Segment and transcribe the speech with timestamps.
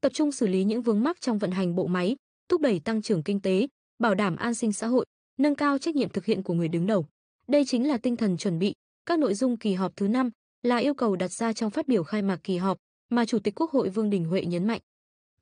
[0.00, 2.16] tập trung xử lý những vướng mắc trong vận hành bộ máy,
[2.48, 3.66] thúc đẩy tăng trưởng kinh tế,
[3.98, 5.06] bảo đảm an sinh xã hội,
[5.38, 7.06] nâng cao trách nhiệm thực hiện của người đứng đầu.
[7.48, 8.74] Đây chính là tinh thần chuẩn bị
[9.06, 10.30] các nội dung kỳ họp thứ 5
[10.62, 12.78] là yêu cầu đặt ra trong phát biểu khai mạc kỳ họp
[13.10, 14.80] mà Chủ tịch Quốc hội Vương Đình Huệ nhấn mạnh.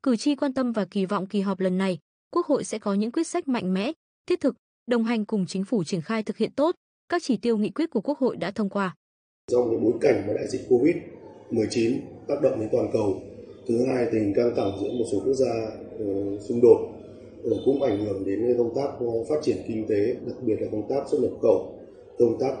[0.03, 1.97] Cử tri quan tâm và kỳ vọng kỳ họp lần này,
[2.31, 3.91] Quốc hội sẽ có những quyết sách mạnh mẽ,
[4.25, 4.55] thiết thực,
[4.87, 6.75] đồng hành cùng chính phủ triển khai thực hiện tốt
[7.09, 8.95] các chỉ tiêu nghị quyết của Quốc hội đã thông qua.
[9.51, 13.21] Trong cái bối cảnh mà đại dịch Covid-19 tác động đến toàn cầu,
[13.69, 15.53] thứ hai tình căng thẳng giữa một số quốc gia
[15.99, 16.05] ờ,
[16.39, 16.77] xung đột
[17.43, 20.67] ờ, cũng ảnh hưởng đến công tác ờ, phát triển kinh tế, đặc biệt là
[20.71, 21.73] công tác xuất nhập khẩu,
[22.19, 22.53] công tác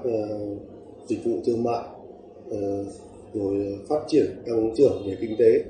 [1.07, 1.83] dịch vụ thương mại,
[3.33, 5.63] rồi phát triển tăng trưởng về kinh tế,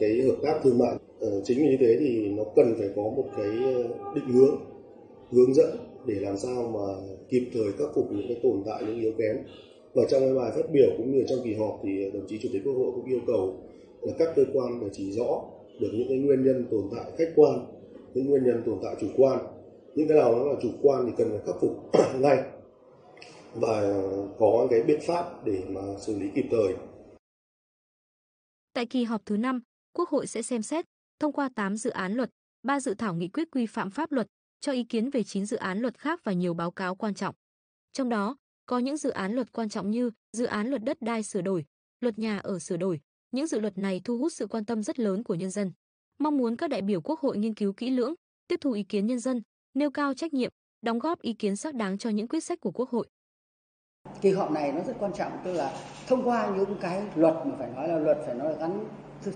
[0.00, 0.94] cái hợp tác thương mại.
[1.44, 3.50] Chính vì như thế thì nó cần phải có một cái
[4.14, 4.56] định hướng,
[5.30, 5.76] hướng dẫn
[6.06, 9.36] để làm sao mà kịp thời khắc phục những cái tồn tại những yếu kém
[9.94, 12.48] và trong cái bài phát biểu cũng như trong kỳ họp thì đồng chí chủ
[12.52, 13.54] tịch quốc hội cũng yêu cầu
[14.04, 15.42] là các cơ quan phải chỉ rõ
[15.80, 17.66] được những cái nguyên nhân tồn tại khách quan
[18.14, 19.38] những nguyên nhân tồn tại chủ quan
[19.94, 22.42] những cái nào nó là chủ quan thì cần phải khắc phục ngay
[23.54, 23.82] và
[24.38, 26.74] có cái biện pháp để mà xử lý kịp thời.
[28.72, 29.60] Tại kỳ họp thứ 5,
[29.92, 30.84] Quốc hội sẽ xem xét
[31.20, 32.30] thông qua 8 dự án luật,
[32.62, 34.26] 3 dự thảo nghị quyết quy phạm pháp luật,
[34.60, 37.34] cho ý kiến về 9 dự án luật khác và nhiều báo cáo quan trọng.
[37.92, 41.22] Trong đó, có những dự án luật quan trọng như dự án luật đất đai
[41.22, 41.64] sửa đổi,
[42.00, 43.00] luật nhà ở sửa đổi.
[43.34, 45.72] Những dự luật này thu hút sự quan tâm rất lớn của nhân dân.
[46.18, 48.14] Mong muốn các đại biểu Quốc hội nghiên cứu kỹ lưỡng,
[48.48, 49.42] tiếp thu ý kiến nhân dân,
[49.74, 50.50] nêu cao trách nhiệm,
[50.82, 53.06] đóng góp ý kiến xác đáng cho những quyết sách của Quốc hội.
[54.20, 55.72] Kỳ họp này nó rất quan trọng tức là
[56.06, 58.84] thông qua những cái luật mà phải nói là luật phải nói là gắn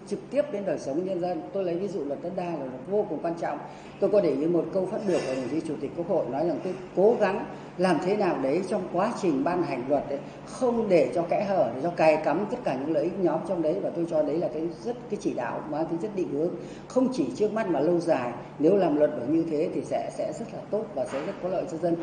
[0.07, 1.43] trực tiếp đến đời sống nhân dân.
[1.53, 3.59] Tôi lấy ví dụ luật đất đai là luật vô cùng quan trọng.
[4.01, 6.27] Tôi có để ý một câu phát biểu của đồng chí chủ tịch Quốc hội
[6.31, 7.47] nói rằng tôi cố gắng
[7.79, 11.45] làm thế nào đấy trong quá trình ban hành luật đấy không để cho kẽ
[11.45, 14.07] hở để cho cài cắm tất cả những lợi ích nhóm trong đấy và tôi
[14.11, 16.55] cho đấy là cái rất cái chỉ đạo mà tính chất định hướng
[16.89, 20.11] không chỉ trước mắt mà lâu dài nếu làm luật được như thế thì sẽ
[20.17, 21.97] sẽ rất là tốt và sẽ rất có lợi cho dân.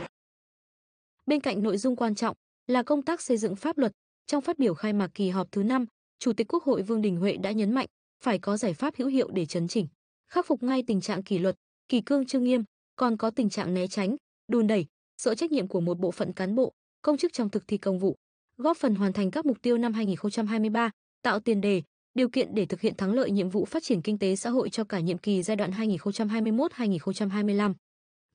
[1.26, 2.36] Bên cạnh nội dung quan trọng
[2.68, 3.92] là công tác xây dựng pháp luật,
[4.28, 5.86] trong phát biểu khai mạc kỳ họp thứ 5,
[6.20, 7.88] Chủ tịch Quốc hội Vương Đình Huệ đã nhấn mạnh
[8.24, 9.88] phải có giải pháp hữu hiệu để chấn chỉnh,
[10.28, 11.56] khắc phục ngay tình trạng kỷ luật,
[11.90, 12.64] kỳ cương chưa nghiêm,
[12.96, 14.16] còn có tình trạng né tránh,
[14.48, 14.86] đùn đẩy,
[15.18, 18.00] sợ trách nhiệm của một bộ phận cán bộ, công chức trong thực thi công
[18.00, 18.16] vụ,
[18.58, 21.82] góp phần hoàn thành các mục tiêu năm 2023, tạo tiền đề,
[22.14, 24.70] điều kiện để thực hiện thắng lợi nhiệm vụ phát triển kinh tế xã hội
[24.70, 27.74] cho cả nhiệm kỳ giai đoạn 2021-2025.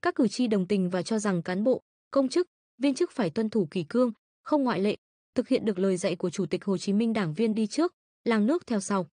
[0.03, 1.81] Các cử tri đồng tình và cho rằng cán bộ,
[2.11, 2.47] công chức,
[2.78, 4.12] viên chức phải tuân thủ kỷ cương,
[4.43, 4.97] không ngoại lệ,
[5.34, 7.94] thực hiện được lời dạy của Chủ tịch Hồ Chí Minh đảng viên đi trước,
[8.24, 9.06] làng nước theo sau.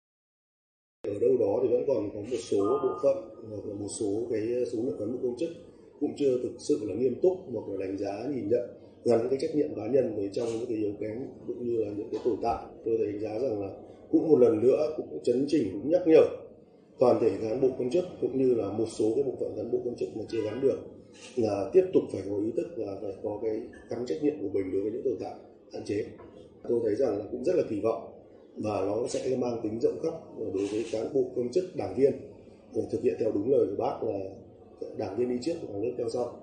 [1.07, 4.27] Ở đâu đó thì vẫn còn có một số bộ phận hoặc là một số
[4.31, 5.49] cái ờ, số lượng cán bộ công chức
[5.99, 8.69] cũng chưa thực sự là nghiêm túc hoặc là đánh giá nhìn nhận
[9.05, 11.17] gắn cái trách nhiệm cá nhân với trong những cái yếu kém
[11.47, 13.69] cũng như là những cái tồn tại tôi đánh giá rằng là
[14.11, 16.23] cũng một lần nữa cũng chấn chỉnh cũng nhắc nhở
[16.99, 19.71] toàn thể cán bộ công chức cũng như là một số cái bộ phận cán
[19.71, 20.77] bộ công chức mà chưa gắn được
[21.35, 24.49] là tiếp tục phải có ý thức và phải có cái gắn trách nhiệm của
[24.53, 25.33] mình đối với những tồn tại
[25.73, 26.05] hạn chế.
[26.69, 28.11] Tôi thấy rằng là cũng rất là kỳ vọng
[28.57, 32.11] và nó sẽ mang tính rộng khắp đối với cán bộ, công chức, đảng viên
[32.75, 34.19] để thực hiện theo đúng lời của bác là
[34.97, 36.39] đảng viên đi trước và nước theo sau.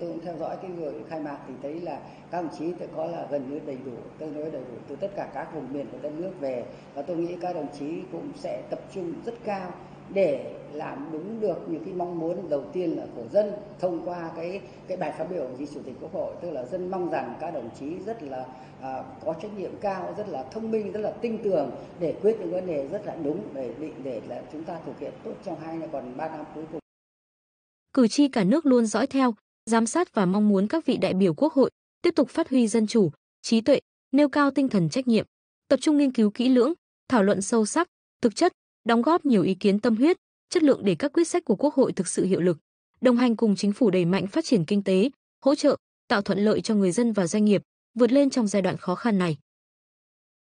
[0.00, 2.86] Tôi cũng theo dõi cái người khai mạc thì thấy là các đồng chí thì
[2.96, 5.72] có là gần như đầy đủ Tôi nói đầy đủ từ tất cả các vùng
[5.72, 6.64] miền của đất nước về.
[6.94, 9.72] Và tôi nghĩ các đồng chí cũng sẽ tập trung rất cao
[10.14, 14.30] để làm đúng được những cái mong muốn đầu tiên là của dân thông qua
[14.36, 16.34] cái cái bài phát biểu của chủ tịch quốc hội.
[16.42, 18.46] Tức là dân mong rằng các đồng chí rất là
[18.80, 21.70] à, có trách nhiệm cao rất là thông minh rất là tinh tường
[22.00, 24.98] để quyết những vấn đề rất là đúng để định để là chúng ta thực
[24.98, 26.80] hiện tốt trong hai còn ba năm cuối cùng.
[27.92, 29.34] Cử tri cả nước luôn dõi theo
[29.66, 31.70] giám sát và mong muốn các vị đại biểu quốc hội
[32.02, 33.10] tiếp tục phát huy dân chủ
[33.42, 33.80] trí tuệ
[34.12, 35.26] nêu cao tinh thần trách nhiệm
[35.68, 36.72] tập trung nghiên cứu kỹ lưỡng
[37.08, 37.88] thảo luận sâu sắc
[38.22, 38.52] thực chất
[38.84, 40.16] đóng góp nhiều ý kiến tâm huyết,
[40.50, 42.58] chất lượng để các quyết sách của Quốc hội thực sự hiệu lực,
[43.00, 45.10] đồng hành cùng chính phủ đẩy mạnh phát triển kinh tế,
[45.44, 45.76] hỗ trợ,
[46.08, 47.62] tạo thuận lợi cho người dân và doanh nghiệp
[47.94, 49.36] vượt lên trong giai đoạn khó khăn này.